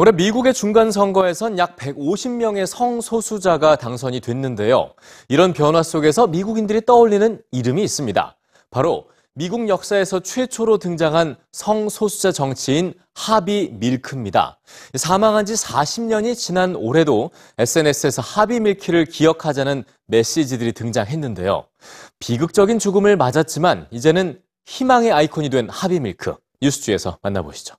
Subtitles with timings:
[0.00, 4.92] 올해 미국의 중간 선거에선 약 150명의 성소수자가 당선이 됐는데요.
[5.28, 8.36] 이런 변화 속에서 미국인들이 떠올리는 이름이 있습니다.
[8.70, 14.60] 바로 미국 역사에서 최초로 등장한 성소수자 정치인 하비 밀크입니다.
[14.94, 21.64] 사망한 지 40년이 지난 올해도 SNS에서 하비 밀키를 기억하자는 메시지들이 등장했는데요.
[22.20, 26.36] 비극적인 죽음을 맞았지만 이제는 희망의 아이콘이 된 하비 밀크.
[26.62, 27.74] 뉴스주에서 만나보시죠.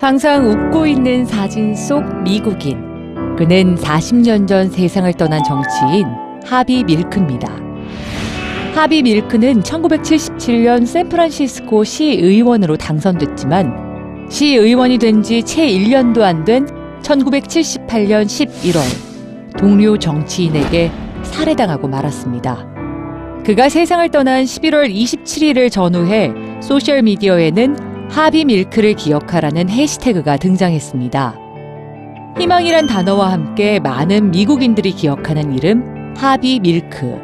[0.00, 2.76] 항상 웃고 있는 사진 속 미국인.
[3.36, 6.06] 그는 40년 전 세상을 떠난 정치인
[6.44, 7.48] 하비 밀크입니다.
[8.74, 16.66] 하비 밀크는 1977년 샌프란시스코 시의원으로 당선됐지만 시의원이 된 지 채 1년도 안 된
[17.02, 20.90] 1978년 11월 동료 정치인에게
[21.22, 22.66] 살해당하고 말았습니다.
[23.44, 27.83] 그가 세상을 떠난 11월 27일을 전후해 소셜미디어에는
[28.14, 31.34] 하비 밀크를 기억하라는 해시태그가 등장했습니다.
[32.38, 37.18] 희망이란 단어와 함께 많은 미국인들이 기억하는 이름 하비 밀크.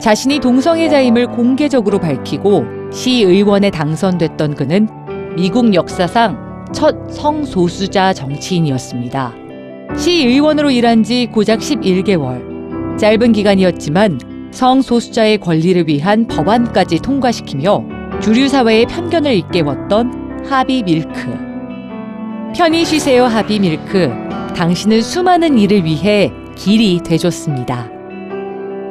[0.00, 4.88] 자신이 동성애자임을 공개적으로 밝히고 시의원에 당선됐던 그는
[5.36, 9.34] 미국 역사상 첫 성소수자 정치인이었습니다.
[9.98, 12.96] 시의원으로 일한 지 고작 11개월.
[12.98, 14.18] 짧은 기간이었지만
[14.50, 21.38] 성소수자의 권리를 위한 법안까지 통과시키며 주류 사회의 편견을 일깨웠던 하비 밀크.
[22.54, 24.10] 편히 쉬세요, 하비 밀크.
[24.56, 27.88] 당신은 수많은 일을 위해 길이 돼줬습니다.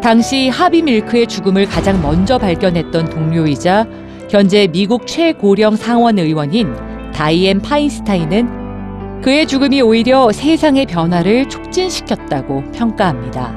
[0.01, 3.85] 당시 하비 밀크의 죽음을 가장 먼저 발견했던 동료이자
[4.29, 6.73] 현재 미국 최고령 상원 의원인
[7.13, 13.53] 다이앤 파인스타인은 그의 죽음이 오히려 세상의 변화를 촉진시켰다고 평가합니다.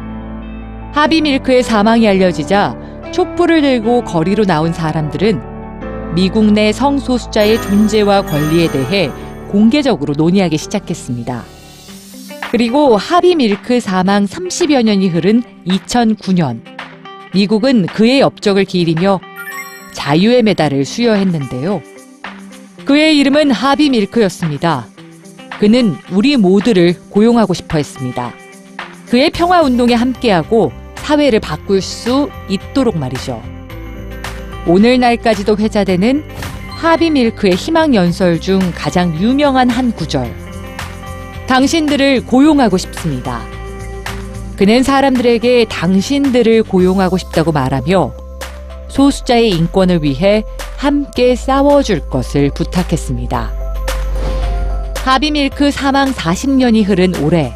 [0.93, 2.77] 하비 밀크의 사망이 알려지자
[3.13, 5.50] 촛불을 들고 거리로 나온 사람들은
[6.15, 9.11] 미국 내 성소수자의 존재와 권리에 대해
[9.49, 11.45] 공개적으로 논의하기 시작했습니다.
[12.51, 16.63] 그리고 하비 밀크 사망 30여 년이 흐른 2009년,
[17.33, 19.21] 미국은 그의 업적을 기리며
[19.93, 21.81] 자유의 메달을 수여했는데요.
[22.85, 24.87] 그의 이름은 하비 밀크였습니다.
[25.61, 28.35] 그는 우리 모두를 고용하고 싶어 했습니다.
[29.09, 33.60] 그의 평화 운동에 함께하고 사회를 바꿀 수 있도록 말이죠.
[34.67, 36.25] 오늘날까지도 회자되는
[36.69, 40.35] 하비밀크의 희망 연설 중 가장 유명한 한 구절.
[41.47, 43.43] 당신들을 고용하고 싶습니다.
[44.57, 48.13] 그는 사람들에게 당신들을 고용하고 싶다고 말하며
[48.89, 50.45] 소수자의 인권을 위해
[50.77, 53.53] 함께 싸워줄 것을 부탁했습니다.
[54.97, 57.53] 하비밀크 사망 40년이 흐른 올해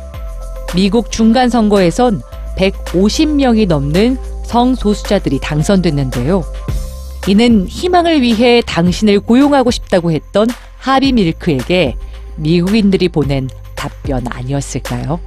[0.74, 2.22] 미국 중간 선거에선
[2.56, 6.42] 150명이 넘는 성소수자들이 당선됐는데요.
[7.26, 10.46] 이는 희망을 위해 당신을 고용하고 싶다고 했던
[10.78, 11.96] 하비 밀크에게
[12.36, 15.20] 미국인들이 보낸 답변 아니었을까요?